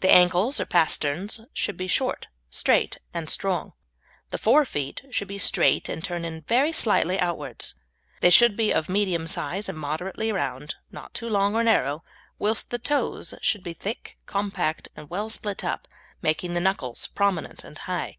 The 0.00 0.12
ankles 0.14 0.60
or 0.60 0.64
pasterns 0.64 1.40
should 1.52 1.76
be 1.76 1.88
short, 1.88 2.28
straight, 2.48 2.98
and 3.12 3.28
strong. 3.28 3.72
The 4.30 4.38
fore 4.38 4.64
feet 4.64 5.02
should 5.10 5.26
be 5.26 5.38
straight 5.38 5.88
and 5.88 6.04
turn 6.04 6.42
very 6.42 6.70
slightly 6.70 7.18
outwards; 7.18 7.74
they 8.20 8.30
should 8.30 8.56
be 8.56 8.72
of 8.72 8.88
medium 8.88 9.26
size 9.26 9.68
and 9.68 9.76
moderately 9.76 10.30
round, 10.30 10.76
not 10.92 11.14
too 11.14 11.28
long 11.28 11.56
or 11.56 11.64
narrow, 11.64 12.04
whilst 12.38 12.70
the 12.70 12.78
toes 12.78 13.34
should 13.42 13.64
be 13.64 13.72
thick, 13.74 14.16
compact, 14.24 14.88
and 14.94 15.10
well 15.10 15.28
split 15.28 15.64
up, 15.64 15.88
making 16.22 16.54
the 16.54 16.60
knuckles 16.60 17.08
prominent 17.08 17.64
and 17.64 17.78
high. 17.90 18.18